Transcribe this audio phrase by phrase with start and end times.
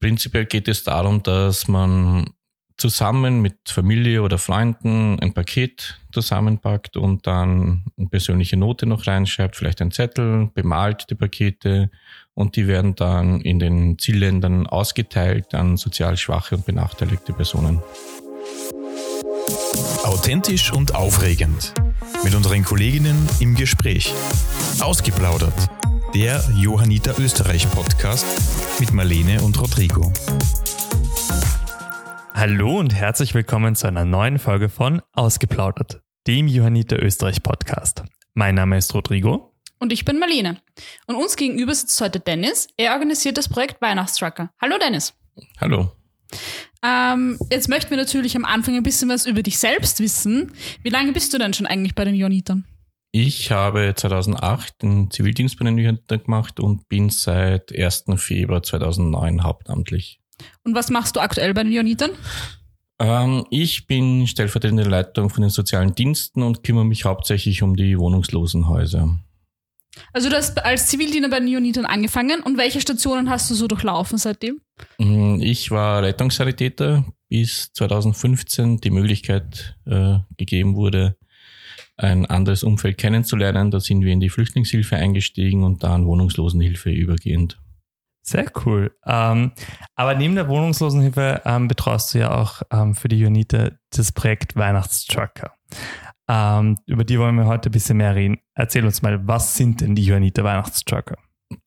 [0.00, 2.26] Prinzipiell geht es darum, dass man
[2.78, 9.56] zusammen mit Familie oder Freunden ein Paket zusammenpackt und dann eine persönliche Note noch reinschreibt,
[9.56, 11.90] vielleicht ein Zettel, bemalt die Pakete
[12.34, 17.82] und die werden dann in den Zielländern ausgeteilt an sozial schwache und benachteiligte Personen.
[20.04, 21.74] Authentisch und aufregend.
[22.22, 24.14] Mit unseren Kolleginnen im Gespräch.
[24.80, 25.77] Ausgeplaudert.
[26.14, 28.26] Der Johanniter Österreich Podcast
[28.80, 30.10] mit Marlene und Rodrigo.
[32.32, 38.04] Hallo und herzlich willkommen zu einer neuen Folge von Ausgeplaudert, dem Johanniter Österreich Podcast.
[38.32, 39.54] Mein Name ist Rodrigo.
[39.78, 40.56] Und ich bin Marlene.
[41.06, 42.68] Und uns gegenüber sitzt heute Dennis.
[42.78, 44.50] Er organisiert das Projekt Weihnachtstrucker.
[44.60, 45.12] Hallo Dennis.
[45.60, 45.92] Hallo.
[46.82, 50.52] Ähm, jetzt möchten wir natürlich am Anfang ein bisschen was über dich selbst wissen.
[50.82, 52.64] Wie lange bist du denn schon eigentlich bei den Johannitern?
[53.20, 58.04] Ich habe 2008 den Zivildienst bei den Johannitern gemacht und bin seit 1.
[58.14, 60.20] Februar 2009 hauptamtlich.
[60.62, 62.12] Und was machst du aktuell bei den Johannitern?
[63.00, 67.98] Ähm, ich bin stellvertretende Leitung von den sozialen Diensten und kümmere mich hauptsächlich um die
[67.98, 69.18] Wohnungslosenhäuser.
[70.12, 73.66] Also du hast als Zivildiener bei den Johannitern angefangen und welche Stationen hast du so
[73.66, 74.60] durchlaufen seitdem?
[74.98, 81.16] Mm, ich war Rettungssanitäter, bis 2015 die Möglichkeit äh, gegeben wurde,
[81.98, 83.70] ein anderes Umfeld kennenzulernen.
[83.70, 87.58] Da sind wir in die Flüchtlingshilfe eingestiegen und dann Wohnungslosenhilfe übergehend.
[88.22, 88.94] Sehr cool.
[89.06, 89.52] Ähm,
[89.94, 94.54] aber neben der Wohnungslosenhilfe ähm, betreust du ja auch ähm, für die Unite das Projekt
[94.54, 95.54] Weihnachtstrucker.
[96.28, 98.38] Ähm, über die wollen wir heute ein bisschen mehr reden.
[98.54, 101.16] Erzähl uns mal, was sind denn die Johanniter Weihnachtstrucker?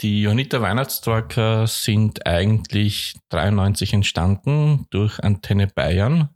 [0.01, 6.29] Die Johanniter Weihnachtstrucker sind eigentlich 93 entstanden durch Antenne Bayern.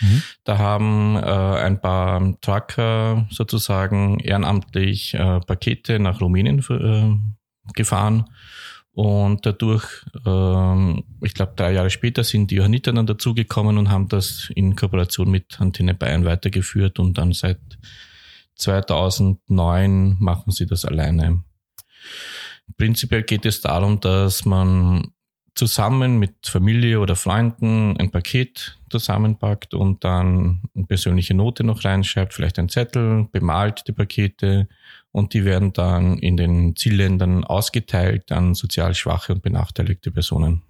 [0.00, 0.22] Mhm.
[0.44, 8.26] Da haben äh, ein paar Trucker sozusagen ehrenamtlich äh, Pakete nach Rumänien äh, gefahren
[8.94, 9.84] und dadurch,
[10.26, 14.76] ähm, ich glaube, drei Jahre später sind die Johanniter dann dazugekommen und haben das in
[14.76, 17.60] Kooperation mit Antenne Bayern weitergeführt und dann seit
[18.56, 21.42] 2009 machen sie das alleine.
[22.76, 25.12] Prinzipiell geht es darum, dass man
[25.54, 32.32] zusammen mit Familie oder Freunden ein Paket zusammenpackt und dann eine persönliche Note noch reinschreibt,
[32.34, 34.68] vielleicht ein Zettel, bemalt die Pakete
[35.10, 40.62] und die werden dann in den Zielländern ausgeteilt an sozial schwache und benachteiligte Personen.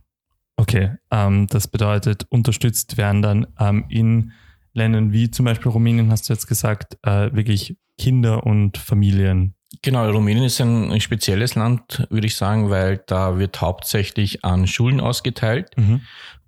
[0.57, 4.33] Okay, ähm, das bedeutet, unterstützt werden dann ähm, in
[4.75, 9.55] Ländern wie zum Beispiel Rumänien, hast du jetzt gesagt, äh, wirklich Kinder und Familien.
[9.81, 15.01] Genau, Rumänien ist ein, spezielles Land, würde ich sagen, weil da wird hauptsächlich an Schulen
[15.01, 15.71] ausgeteilt.
[15.77, 16.03] Mhm.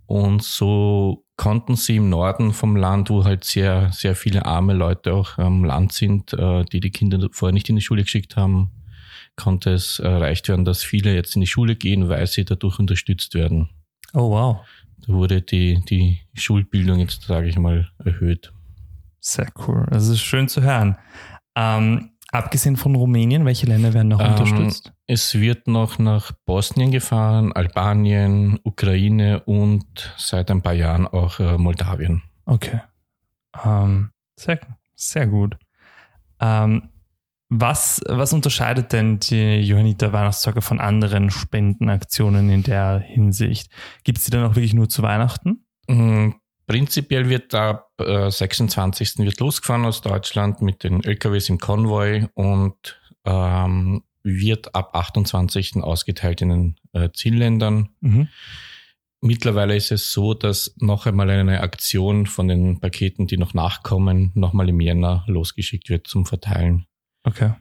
[0.07, 5.15] Und so konnten sie im Norden vom Land, wo halt sehr, sehr viele arme Leute
[5.15, 8.71] auch am Land sind, äh, die die Kinder vorher nicht in die Schule geschickt haben,
[9.37, 13.35] konnte es erreicht werden, dass viele jetzt in die Schule gehen, weil sie dadurch unterstützt
[13.35, 13.71] werden.
[14.13, 14.61] Oh wow.
[15.07, 18.53] Da wurde die, die Schulbildung jetzt, sage ich mal, erhöht.
[19.21, 19.87] Sehr cool.
[19.91, 20.97] Das ist schön zu hören.
[21.57, 24.93] Ähm, Abgesehen von Rumänien, welche Länder werden noch ähm, unterstützt?
[25.07, 31.57] Es wird noch nach Bosnien gefahren, Albanien, Ukraine und seit ein paar Jahren auch äh,
[31.57, 32.23] Moldawien.
[32.45, 32.81] Okay.
[33.65, 34.59] Ähm, sehr,
[34.97, 35.57] sehr gut.
[36.41, 36.89] Ähm,
[37.51, 43.71] was, was unterscheidet denn die Johanniter Weihnachtstage von anderen Spendenaktionen in der Hinsicht?
[44.03, 45.65] Gibt es die dann auch wirklich nur zu Weihnachten?
[46.67, 49.19] Prinzipiell wird ab äh, 26.
[49.19, 55.77] wird losgefahren aus Deutschland mit den LKWs im Konvoi und ähm, wird ab 28.
[55.77, 57.91] ausgeteilt in den äh, Zielländern.
[58.01, 58.29] Mhm.
[59.21, 64.33] Mittlerweile ist es so, dass noch einmal eine Aktion von den Paketen, die noch nachkommen,
[64.35, 66.87] nochmal im Jänner losgeschickt wird zum Verteilen.
[67.23, 67.53] Okay.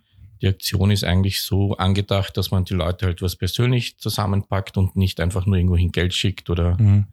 [0.42, 4.98] Die Aktion ist eigentlich so angedacht, dass man die Leute halt was persönlich zusammenpackt und
[4.98, 7.08] nicht einfach nur irgendwohin Geld schickt oder mhm.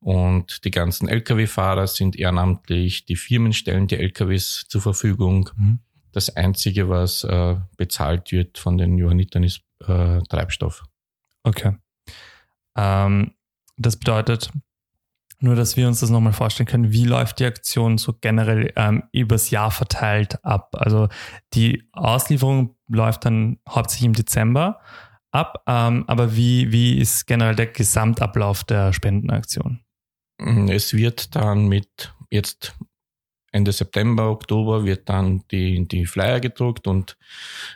[0.00, 5.50] Und die ganzen Lkw-Fahrer sind ehrenamtlich, die Firmen stellen die Lkws zur Verfügung.
[5.56, 5.80] Mhm.
[6.12, 10.84] Das Einzige, was äh, bezahlt wird von den Johannitern, ist äh, Treibstoff.
[11.44, 11.76] Okay.
[12.76, 13.34] Ähm,
[13.76, 14.50] das bedeutet,
[15.38, 19.04] nur dass wir uns das nochmal vorstellen können, wie läuft die Aktion so generell ähm,
[19.12, 20.74] übers Jahr verteilt ab?
[20.78, 21.08] Also
[21.54, 24.80] die Auslieferung läuft dann hauptsächlich im Dezember
[25.30, 29.80] ab, ähm, aber wie, wie ist generell der Gesamtablauf der Spendenaktion?
[30.40, 32.74] Mhm, es wird dann mit jetzt
[33.52, 37.16] Ende September, Oktober wird dann die, die Flyer gedruckt und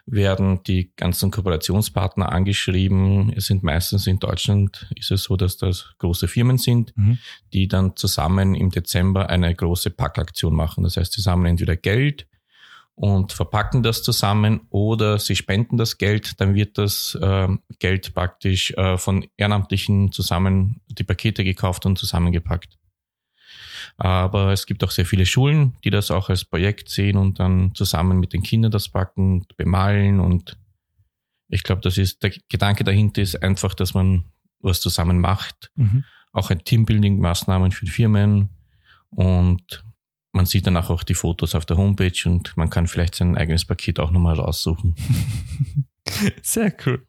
[0.06, 3.32] werden die ganzen Kooperationspartner angeschrieben.
[3.36, 7.18] Es sind meistens in Deutschland ist es so, dass das große Firmen sind, mhm.
[7.52, 10.84] die dann zusammen im Dezember eine große Packaktion machen.
[10.84, 12.28] Das heißt, sie sammeln entweder Geld
[12.96, 17.48] und verpacken das zusammen oder sie spenden das Geld, dann wird das äh,
[17.78, 22.78] Geld praktisch äh, von Ehrenamtlichen zusammen die Pakete gekauft und zusammengepackt.
[23.96, 27.74] Aber es gibt auch sehr viele Schulen, die das auch als Projekt sehen und dann
[27.74, 30.56] zusammen mit den Kindern das backen, bemalen und
[31.48, 34.24] ich glaube, das ist der Gedanke dahinter ist einfach, dass man
[34.60, 35.70] was zusammen macht.
[35.76, 36.04] Mhm.
[36.32, 38.48] Auch ein Teambuilding-Maßnahmen für Firmen
[39.10, 39.84] und
[40.34, 43.64] man sieht danach auch die Fotos auf der Homepage und man kann vielleicht sein eigenes
[43.64, 44.96] Paket auch nochmal raussuchen.
[46.42, 47.06] Sehr cool.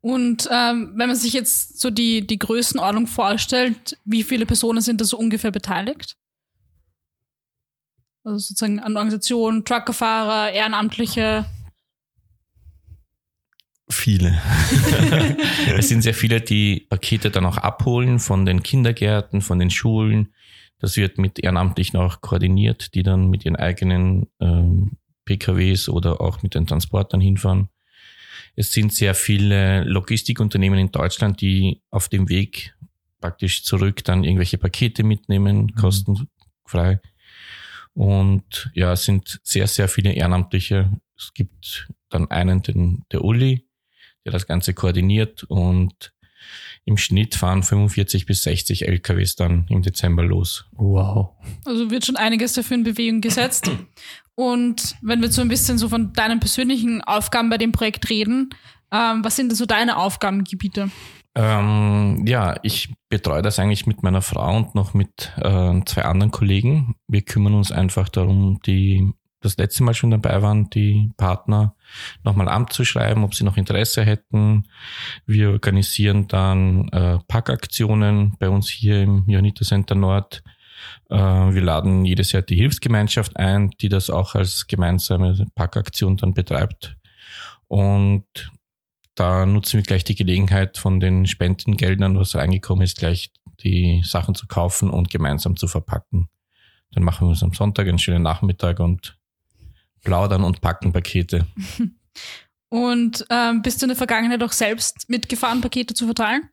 [0.00, 5.00] Und ähm, wenn man sich jetzt so die, die Größenordnung vorstellt, wie viele Personen sind
[5.00, 6.16] da so ungefähr beteiligt?
[8.24, 11.46] Also sozusagen an Organisationen, Truckerfahrer, Ehrenamtliche.
[13.88, 14.42] Viele.
[15.76, 20.34] es sind sehr viele, die Pakete dann auch abholen von den Kindergärten, von den Schulen,
[20.84, 26.42] das wird mit Ehrenamtlichen auch koordiniert, die dann mit ihren eigenen ähm, PKWs oder auch
[26.42, 27.70] mit den Transportern hinfahren.
[28.54, 32.74] Es sind sehr viele Logistikunternehmen in Deutschland, die auf dem Weg
[33.18, 35.74] praktisch zurück dann irgendwelche Pakete mitnehmen, mhm.
[35.74, 37.00] kostenfrei.
[37.94, 40.92] Und ja, es sind sehr, sehr viele Ehrenamtliche.
[41.16, 43.66] Es gibt dann einen, den, der Uli,
[44.26, 46.12] der das Ganze koordiniert und
[46.84, 50.66] im Schnitt fahren 45 bis 60 LKWs dann im Dezember los.
[50.72, 51.30] Wow.
[51.64, 53.70] Also wird schon einiges dafür in Bewegung gesetzt.
[54.34, 58.50] Und wenn wir so ein bisschen so von deinen persönlichen Aufgaben bei dem Projekt reden,
[58.92, 60.90] ähm, was sind denn so deine Aufgabengebiete?
[61.36, 66.30] Ähm, ja, ich betreue das eigentlich mit meiner Frau und noch mit äh, zwei anderen
[66.30, 66.94] Kollegen.
[67.08, 69.12] Wir kümmern uns einfach darum, die
[69.44, 71.74] das letzte Mal schon dabei waren, die Partner
[72.22, 74.64] nochmal anzuschreiben, ob sie noch Interesse hätten.
[75.26, 80.42] Wir organisieren dann äh, Packaktionen bei uns hier im Johanniter Center Nord.
[81.10, 86.34] Äh, wir laden jedes Jahr die Hilfsgemeinschaft ein, die das auch als gemeinsame Packaktion dann
[86.34, 86.96] betreibt.
[87.68, 88.24] Und
[89.14, 93.30] da nutzen wir gleich die Gelegenheit von den Spendengeldern, was reingekommen ist, gleich
[93.60, 96.28] die Sachen zu kaufen und gemeinsam zu verpacken.
[96.92, 99.18] Dann machen wir uns am Sonntag einen schönen Nachmittag und
[100.04, 101.46] plaudern und packen Pakete.
[102.68, 106.48] Und ähm, bist du in der Vergangenheit auch selbst mitgefahren, Pakete zu verteilen?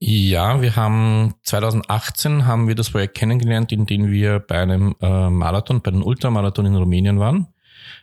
[0.00, 5.28] Ja, wir haben 2018 haben wir das Projekt kennengelernt, in dem wir bei einem äh,
[5.28, 7.48] Marathon, bei einem Ultramarathon in Rumänien waren,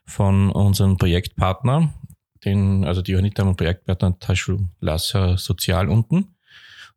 [0.06, 1.94] von unserem Projektpartner,
[2.44, 6.36] den, also die Johanniter haben Projektpartner Taschu Lassa Sozial unten.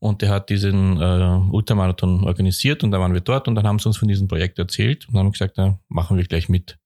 [0.01, 3.79] Und der hat diesen äh, Ultramarathon organisiert und da waren wir dort und dann haben
[3.79, 6.79] sie uns von diesem Projekt erzählt und haben gesagt, na, machen wir gleich mit.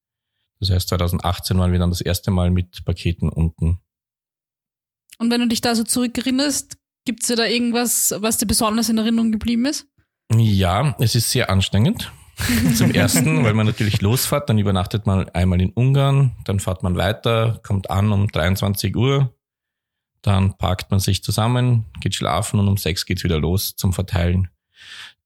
[0.62, 3.80] Das heißt, 2018 waren wir dann das erste Mal mit Paketen unten.
[5.18, 8.96] Und wenn du dich da so zurückerinnerst, gibt es da irgendwas, was dir besonders in
[8.96, 9.88] Erinnerung geblieben ist?
[10.32, 12.12] Ja, es ist sehr anstrengend.
[12.76, 16.96] Zum ersten, weil man natürlich losfährt, dann übernachtet man einmal in Ungarn, dann fährt man
[16.96, 19.36] weiter, kommt an um 23 Uhr,
[20.22, 24.48] dann parkt man sich zusammen, geht schlafen und um sechs geht's wieder los zum Verteilen.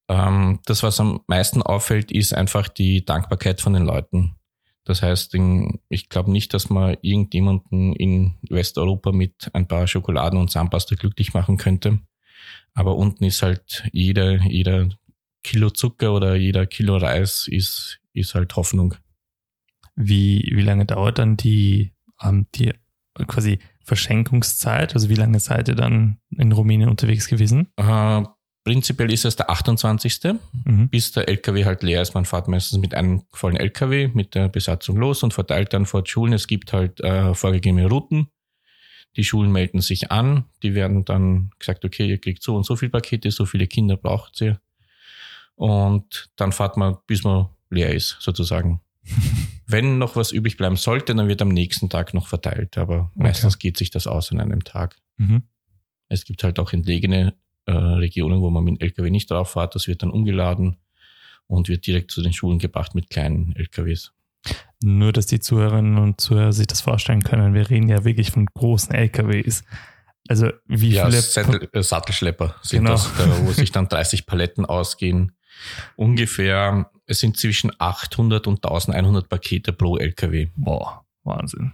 [0.09, 4.36] Ähm, das, was am meisten auffällt, ist einfach die Dankbarkeit von den Leuten.
[4.87, 5.37] Das heißt,
[5.89, 11.35] ich glaube nicht, dass man irgendjemanden in Westeuropa mit ein paar Schokoladen und Zahnpasta glücklich
[11.35, 11.99] machen könnte.
[12.73, 14.89] Aber unten ist halt jeder, jeder
[15.43, 18.95] Kilo Zucker oder jeder Kilo Reis ist, ist halt Hoffnung.
[19.97, 21.93] Wie, wie lange dauert dann die,
[22.23, 22.73] ähm, die
[23.27, 24.95] quasi Verschenkungszeit?
[24.95, 27.73] Also wie lange seid ihr dann in Rumänien unterwegs gewesen?
[27.77, 28.23] Äh,
[28.67, 30.41] Prinzipiell ist es der 28.
[30.65, 30.89] Mhm.
[30.89, 32.15] bis der LKW halt leer ist.
[32.15, 36.05] Man fährt meistens mit einem vollen LKW mit der Besatzung los und verteilt dann vor
[36.05, 36.33] Schulen.
[36.33, 38.27] Es gibt halt äh, vorgegebene Routen.
[39.15, 40.47] Die Schulen melden sich an.
[40.65, 43.97] Die werden dann gesagt, okay, ihr kriegt so und so viele Pakete, so viele Kinder
[43.97, 44.61] braucht ihr.
[45.55, 48.81] Und dann fährt man, bis man leer ist, sozusagen.
[49.69, 52.79] Wenn noch was übrig bleiben sollte, dann wird am nächsten Tag noch verteilt.
[52.79, 53.69] Aber meistens okay.
[53.69, 54.97] geht sich das aus an einem Tag.
[55.19, 55.45] Mhm.
[56.09, 59.75] Es gibt halt auch entlegene äh, Regionen, wo man mit dem LKW nicht drauf fährt.
[59.75, 60.79] Das wird dann umgeladen
[61.47, 64.13] und wird direkt zu den Schulen gebracht mit kleinen LKWs.
[64.83, 67.55] Nur, dass die Zuhörerinnen und Zuhörer sich das vorstellen können.
[67.55, 69.65] Wir reden ja wirklich von großen LKWs.
[70.29, 72.93] Also wie ja, viele Sattel, äh, Sattelschlepper sind genau.
[72.93, 75.33] das, da, wo sich dann 30 Paletten ausgehen.
[75.95, 80.49] Ungefähr, es sind zwischen 800 und 1100 Pakete pro LKW.
[80.57, 81.73] Boah, Wahnsinn.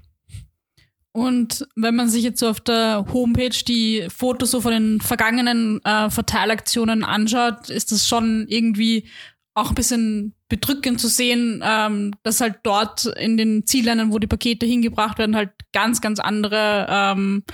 [1.12, 5.85] Und wenn man sich jetzt so auf der Homepage die Fotos so von den vergangenen
[5.85, 9.09] äh, Verteilaktionen anschaut, ist das schon irgendwie
[9.54, 14.26] auch ein bisschen bedrückend zu sehen, ähm, dass halt dort in den Zielländern, wo die
[14.26, 17.45] Pakete hingebracht werden, halt ganz, ganz andere ähm,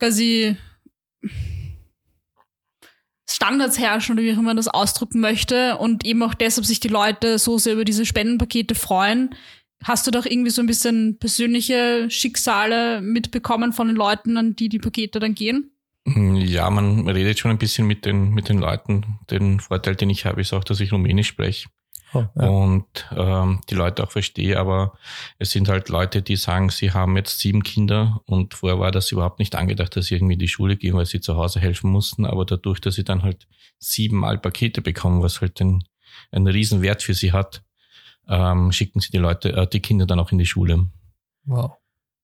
[0.00, 0.56] quasi
[3.30, 5.78] Standards herrschen oder wie auch immer man das ausdrücken möchte.
[5.78, 9.34] Und eben auch deshalb sich die Leute so sehr über diese Spendenpakete freuen,
[9.84, 14.68] hast du doch irgendwie so ein bisschen persönliche Schicksale mitbekommen von den Leuten, an die
[14.68, 15.70] die Pakete dann gehen?
[16.06, 19.18] Hm, ja, man redet schon ein bisschen mit den, mit den Leuten.
[19.30, 21.68] Den Vorteil, den ich habe, ist auch, dass ich Rumänisch spreche.
[22.14, 22.46] Oh, ja.
[22.46, 24.98] Und ähm, die Leute auch verstehe, aber
[25.38, 29.12] es sind halt Leute, die sagen, sie haben jetzt sieben Kinder und vorher war das
[29.12, 31.90] überhaupt nicht angedacht, dass sie irgendwie in die Schule gehen, weil sie zu Hause helfen
[31.90, 32.26] mussten.
[32.26, 33.46] Aber dadurch, dass sie dann halt
[33.78, 35.84] siebenmal Pakete bekommen, was halt den,
[36.30, 37.62] einen riesen Wert für sie hat,
[38.28, 40.88] ähm, schicken sie die Leute, äh, die Kinder dann auch in die Schule.
[41.44, 41.72] Wow.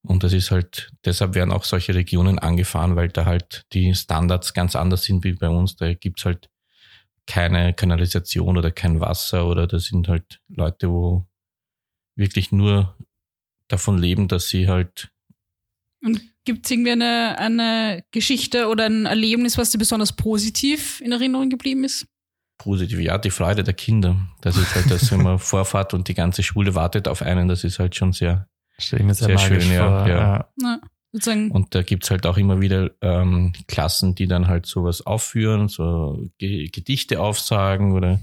[0.02, 4.55] Und das ist halt, deshalb werden auch solche Regionen angefahren, weil da halt die Standards
[4.55, 5.76] ganz anders sind wie bei uns.
[5.76, 6.49] Da gibt's halt
[7.26, 11.26] keine Kanalisation oder kein Wasser oder das sind halt Leute, wo
[12.17, 12.97] wirklich nur
[13.69, 15.11] davon leben, dass sie halt.
[16.02, 21.12] Und gibt es irgendwie eine, eine Geschichte oder ein Erlebnis, was dir besonders positiv in
[21.12, 22.07] Erinnerung geblieben ist?
[22.59, 24.17] Positiv, ja, die Freude der Kinder.
[24.41, 27.65] Das ist halt das, wenn man vorfahrt und die ganze Schule wartet auf einen, das
[27.65, 28.49] ist halt schon sehr,
[28.79, 30.07] sehr, sehr schön, ja.
[30.07, 30.49] ja.
[30.61, 30.81] ja.
[31.50, 36.29] Und da gibt's halt auch immer wieder ähm, Klassen, die dann halt sowas aufführen, so
[36.38, 38.21] G Gedichte aufsagen oder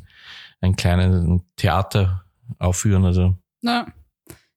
[0.62, 2.25] ein kleines Theater
[2.60, 3.06] aufführen.
[3.06, 3.38] Also.
[3.62, 3.88] Ja.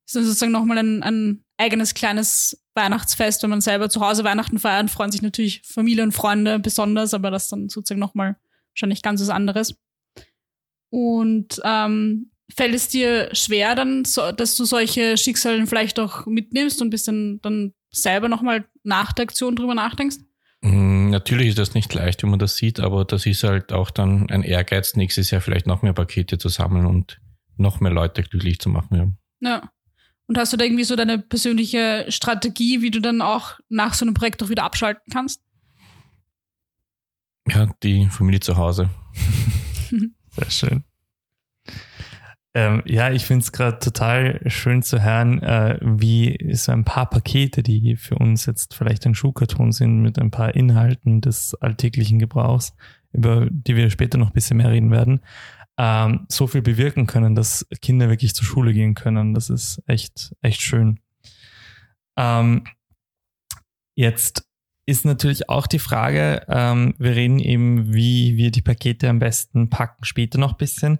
[0.05, 4.59] Ist dann sozusagen nochmal ein, ein eigenes kleines Weihnachtsfest, wenn man selber zu Hause Weihnachten
[4.59, 8.37] feiert, freuen sich natürlich Familie und Freunde besonders, aber das dann sozusagen nochmal
[8.79, 9.75] wahrscheinlich ganz was anderes.
[10.91, 16.81] Und ähm, fällt es dir schwer dann, so, dass du solche Schicksale vielleicht auch mitnimmst
[16.81, 20.19] und ein bisschen dann selber nochmal nach der Aktion drüber nachdenkst?
[20.63, 23.91] Mm, natürlich ist das nicht leicht, wenn man das sieht, aber das ist halt auch
[23.91, 27.21] dann ein Ehrgeiz, nächstes Jahr vielleicht noch mehr Pakete zu sammeln und
[27.57, 29.17] noch mehr Leute glücklich zu machen.
[29.41, 29.49] Ja.
[29.51, 29.71] ja.
[30.27, 34.05] Und hast du da irgendwie so deine persönliche Strategie, wie du dann auch nach so
[34.05, 35.43] einem Projekt auch wieder abschalten kannst?
[37.49, 38.91] Ja, die Familie zu Hause.
[40.31, 40.85] Sehr schön.
[42.55, 47.09] Ähm, ja, ich finde es gerade total schön zu hören, äh, wie so ein paar
[47.09, 52.19] Pakete, die für uns jetzt vielleicht ein Schuhkarton sind, mit ein paar Inhalten des alltäglichen
[52.19, 52.75] Gebrauchs,
[53.13, 55.21] über die wir später noch ein bisschen mehr reden werden,
[55.77, 59.35] ähm, so viel bewirken können, dass Kinder wirklich zur Schule gehen können.
[59.35, 61.01] Das ist echt, echt schön.
[62.17, 62.65] Ähm,
[63.95, 64.48] jetzt
[64.89, 69.69] ist natürlich auch die Frage, ähm, wir reden eben, wie wir die Pakete am besten
[69.69, 70.99] packen, später noch ein bisschen.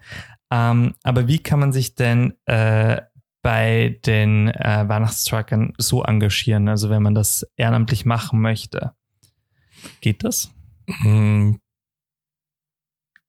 [0.51, 3.01] Ähm, aber wie kann man sich denn äh,
[3.41, 6.69] bei den äh, Weihnachtstruckern so engagieren?
[6.69, 8.93] Also wenn man das ehrenamtlich machen möchte.
[10.03, 10.53] Geht das?
[10.87, 11.59] Hm.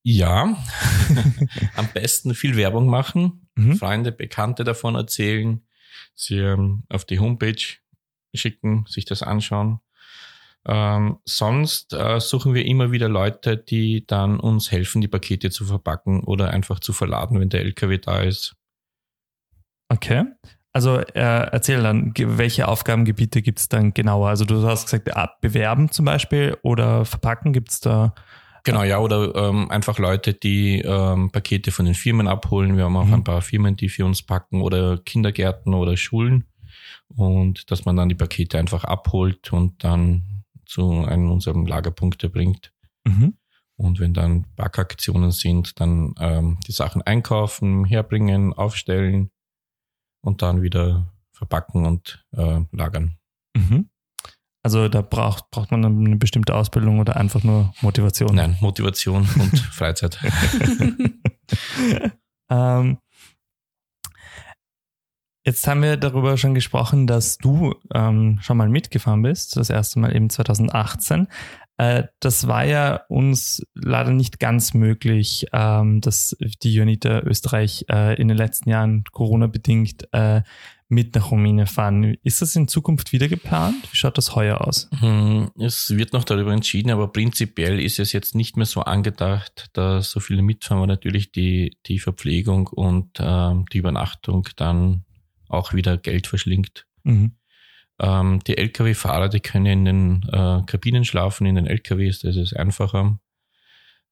[0.03, 0.57] Ja,
[1.77, 3.77] am besten viel Werbung machen, mhm.
[3.77, 5.65] Freunde, Bekannte davon erzählen,
[6.15, 7.77] sie ähm, auf die Homepage
[8.33, 9.79] schicken, sich das anschauen.
[10.65, 15.65] Ähm, sonst äh, suchen wir immer wieder Leute, die dann uns helfen, die Pakete zu
[15.65, 18.55] verpacken oder einfach zu verladen, wenn der LKW da ist.
[19.87, 20.25] Okay.
[20.71, 24.29] Also äh, erzähl dann, welche Aufgabengebiete gibt es dann genauer?
[24.29, 25.09] Also du hast gesagt,
[25.41, 28.13] bewerben zum Beispiel oder verpacken gibt es da?
[28.63, 32.77] Genau, ja, oder ähm, einfach Leute, die ähm, Pakete von den Firmen abholen.
[32.77, 33.15] Wir haben auch mhm.
[33.15, 36.45] ein paar Firmen, die für uns packen oder Kindergärten oder Schulen.
[37.15, 40.38] Und dass man dann die Pakete einfach abholt und dann
[40.69, 42.71] zu einem unserer Lagerpunkte bringt.
[43.05, 43.37] Mhm.
[43.75, 49.31] Und wenn dann Backaktionen sind, dann ähm, die Sachen einkaufen, herbringen, aufstellen
[50.21, 53.17] und dann wieder verpacken und äh, lagern.
[53.55, 53.89] Mhm.
[54.61, 58.35] Also da braucht, braucht man eine bestimmte Ausbildung oder einfach nur Motivation?
[58.35, 60.19] Nein, Motivation und Freizeit.
[62.49, 62.97] ähm,
[65.45, 69.99] Jetzt haben wir darüber schon gesprochen, dass du ähm, schon mal mitgefahren bist, das erste
[69.99, 71.27] Mal eben 2018.
[71.77, 78.19] Äh, das war ja uns leider nicht ganz möglich, ähm, dass die Jonita Österreich äh,
[78.19, 80.41] in den letzten Jahren Corona-bedingt äh,
[80.89, 82.17] mit nach Rumänien fahren.
[82.23, 83.87] Ist das in Zukunft wieder geplant?
[83.91, 84.89] Wie schaut das heuer aus?
[84.99, 89.69] Hm, es wird noch darüber entschieden, aber prinzipiell ist es jetzt nicht mehr so angedacht,
[89.73, 95.05] dass so viele mitfahren, weil natürlich die, die Verpflegung und ähm, die Übernachtung dann
[95.49, 96.85] auch wieder Geld verschlingt.
[97.03, 97.33] Mhm.
[97.99, 102.55] Ähm, die Lkw-Fahrer, die können in den äh, Kabinen schlafen, in den Lkws, das ist
[102.55, 103.19] einfacher.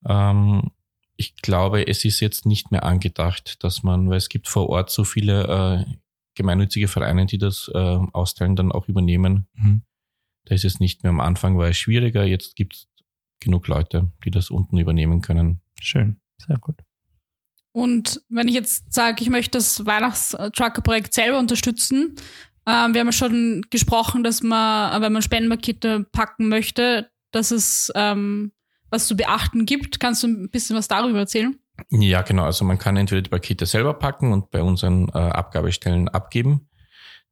[0.06, 0.72] Ähm,
[1.15, 4.91] ich glaube, es ist jetzt nicht mehr angedacht, dass man, weil es gibt vor Ort
[4.91, 5.91] so viele äh,
[6.36, 9.48] gemeinnützige Vereine, die das äh, Austeilen dann auch übernehmen.
[9.53, 9.82] Mhm.
[10.46, 12.24] Da ist es nicht mehr am Anfang, war es schwieriger.
[12.24, 12.88] Jetzt gibt es
[13.39, 15.62] genug Leute, die das unten übernehmen können.
[15.82, 16.87] Schön, sehr gut.
[17.77, 22.15] Und wenn ich jetzt sage, ich möchte das Weihnachtstrucker-Projekt selber unterstützen,
[22.65, 27.91] äh, wir haben ja schon gesprochen, dass man, wenn man Spendenpakete packen möchte, dass es
[27.93, 28.51] ähm,
[28.89, 30.00] was zu beachten gibt.
[30.00, 31.55] Kannst du ein bisschen was darüber erzählen?
[31.91, 32.46] Ja, genau.
[32.46, 36.67] Also man kann entweder die Pakete selber packen und bei unseren äh, Abgabestellen abgeben.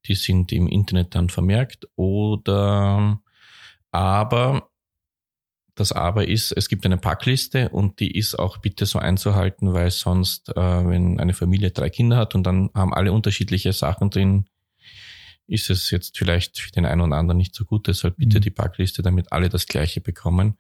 [0.06, 1.88] Die sind im Internet dann vermerkt.
[1.96, 3.20] Oder
[3.92, 4.70] aber
[5.76, 9.92] das Aber ist, es gibt eine Packliste und die ist auch bitte so einzuhalten, weil
[9.92, 14.46] sonst, äh, wenn eine Familie drei Kinder hat und dann haben alle unterschiedliche Sachen drin,
[15.48, 17.88] ist es jetzt vielleicht für den einen oder anderen nicht so gut.
[17.88, 18.42] Deshalb bitte mhm.
[18.42, 20.58] die Packliste, damit alle das Gleiche bekommen.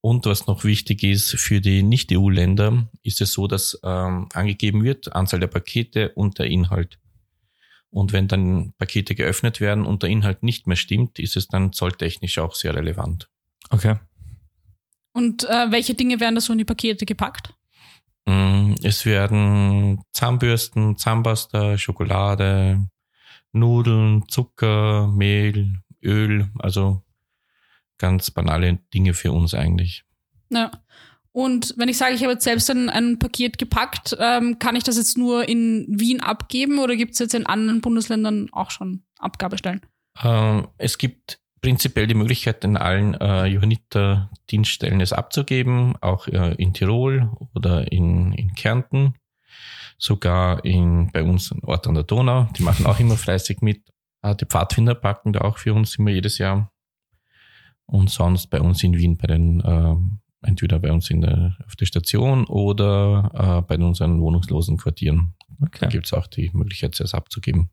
[0.00, 5.14] Und was noch wichtig ist, für die Nicht-EU-Länder ist es so, dass ähm, angegeben wird,
[5.14, 6.98] Anzahl der Pakete und der Inhalt.
[7.90, 11.72] Und wenn dann Pakete geöffnet werden und der Inhalt nicht mehr stimmt, ist es dann
[11.72, 13.28] zolltechnisch auch sehr relevant.
[13.70, 13.96] Okay.
[15.14, 17.54] Und äh, welche Dinge werden da so in die Pakete gepackt?
[18.26, 22.86] Mm, es werden Zahnbürsten, Zahnpasta, Schokolade,
[23.52, 27.02] Nudeln, Zucker, Mehl, Öl, also
[27.98, 30.04] ganz banale Dinge für uns eigentlich.
[30.50, 30.72] Ja.
[31.30, 34.84] Und wenn ich sage, ich habe jetzt selbst ein, ein Paket gepackt, ähm, kann ich
[34.84, 39.04] das jetzt nur in Wien abgeben oder gibt es jetzt in anderen Bundesländern auch schon
[39.18, 39.80] Abgabestellen?
[40.22, 46.74] Ähm, es gibt prinzipiell die Möglichkeit, in allen äh, Johanniter-Dienststellen es abzugeben, auch äh, in
[46.74, 49.14] Tirol oder in, in Kärnten
[49.96, 52.50] sogar in, bei uns ein Ort an der Donau.
[52.58, 53.80] Die machen auch immer fleißig mit.
[54.20, 56.70] Ah, die Pfadfinder packen da auch für uns immer jedes Jahr.
[57.86, 61.76] Und sonst bei uns in Wien bei den, äh, entweder bei uns in der, auf
[61.76, 65.32] der Station oder äh, bei unseren wohnungslosen Quartieren.
[65.62, 65.78] Okay.
[65.80, 67.70] Da gibt es auch die Möglichkeit, es abzugeben.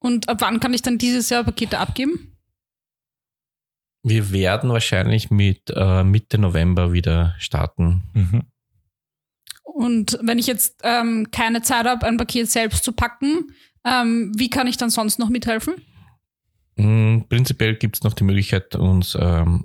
[0.00, 2.29] Und ab wann kann ich dann dieses Jahr Pakete abgeben?
[4.02, 8.02] Wir werden wahrscheinlich mit äh, Mitte November wieder starten.
[8.14, 8.42] Mhm.
[9.62, 13.50] Und wenn ich jetzt ähm, keine Zeit habe, ein Paket selbst zu packen,
[13.84, 15.74] ähm, wie kann ich dann sonst noch mithelfen?
[16.76, 19.64] Mm, prinzipiell gibt es noch die Möglichkeit, uns ähm,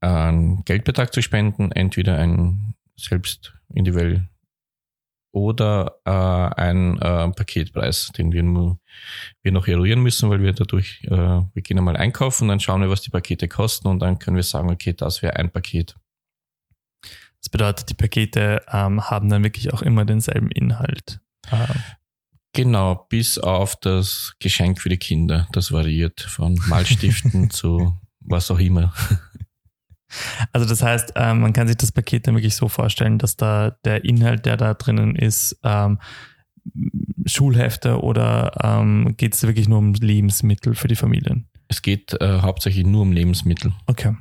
[0.00, 4.28] einen Geldbetrag zu spenden, entweder ein selbst individuell
[5.32, 8.42] oder äh, ein äh, Paketpreis, den wir,
[9.42, 12.90] wir noch eruieren müssen, weil wir dadurch, äh, wir gehen einmal einkaufen, dann schauen wir,
[12.90, 15.96] was die Pakete kosten und dann können wir sagen, okay, das wäre ein Paket.
[17.40, 21.20] Das bedeutet, die Pakete ähm, haben dann wirklich auch immer denselben Inhalt.
[21.52, 21.66] Ähm.
[22.54, 25.46] Genau, bis auf das Geschenk für die Kinder.
[25.52, 28.92] Das variiert von Malstiften zu was auch immer.
[30.52, 33.70] Also das heißt, ähm, man kann sich das Paket dann wirklich so vorstellen, dass da
[33.84, 35.98] der Inhalt, der da drinnen ist, ähm,
[37.26, 41.48] Schulhefte oder ähm, geht es wirklich nur um Lebensmittel für die Familien?
[41.68, 43.72] Es geht äh, hauptsächlich nur um Lebensmittel.
[43.86, 44.16] Okay.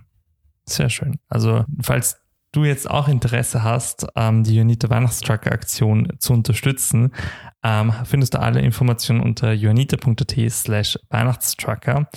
[0.66, 1.18] Sehr schön.
[1.30, 2.18] Also, falls
[2.52, 7.12] du jetzt auch Interesse hast, ähm, die Jonita Weihnachtstrucker Aktion zu unterstützen,
[7.64, 12.10] ähm, findest du alle Informationen unter jonita.at slash Weihnachtstrucker.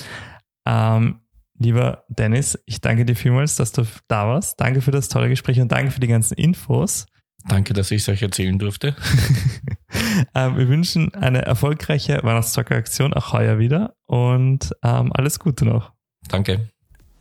[0.67, 1.21] Ähm,
[1.61, 4.61] lieber Dennis, ich danke dir vielmals, dass du da warst.
[4.61, 7.07] Danke für das tolle Gespräch und danke für die ganzen Infos.
[7.49, 8.97] Danke, dass ich es euch erzählen durfte.
[10.35, 15.93] ähm, wir wünschen eine erfolgreiche Weihnachtstrucker-Aktion auch heuer wieder und ähm, alles Gute noch.
[16.29, 16.69] Danke.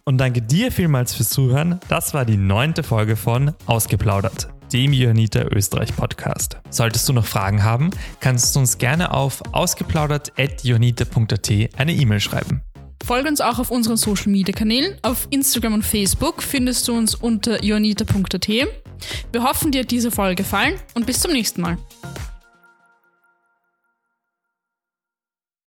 [0.05, 1.79] Und danke dir vielmals fürs Zuhören.
[1.87, 6.57] Das war die neunte Folge von Ausgeplaudert, dem Johanniter Österreich Podcast.
[6.69, 12.63] Solltest du noch Fragen haben, kannst du uns gerne auf ausgeplaudert.johanniter.at eine E-Mail schreiben.
[13.05, 14.95] Folge uns auch auf unseren Social Media Kanälen.
[15.01, 18.47] Auf Instagram und Facebook findest du uns unter johanniter.at.
[18.47, 21.77] Wir hoffen, dir hat diese Folge gefallen und bis zum nächsten Mal.